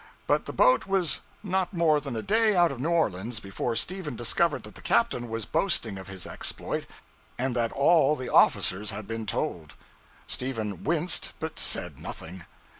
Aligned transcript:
But 0.25 0.45
the 0.45 0.51
boat 0.51 0.87
was 0.87 1.21
not 1.43 1.75
more 1.75 1.99
than 2.01 2.15
a 2.15 2.23
day 2.23 2.55
out 2.55 2.71
of 2.71 2.79
New 2.79 2.89
Orleans 2.89 3.39
before 3.39 3.75
Stephen 3.75 4.15
discovered 4.15 4.63
that 4.63 4.73
the 4.73 4.81
captain 4.81 5.29
was 5.29 5.45
boasting 5.45 5.99
of 5.99 6.07
his 6.07 6.25
exploit, 6.25 6.85
and 7.37 7.55
that 7.55 7.71
all 7.71 8.15
the 8.15 8.27
officers 8.27 8.89
had 8.89 9.05
been 9.05 9.27
told. 9.27 9.75
Stephen 10.25 10.83
winced, 10.83 11.33
but 11.39 11.59
said 11.59 11.99
nothing. 11.99 12.47